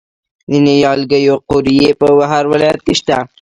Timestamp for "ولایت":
2.53-2.79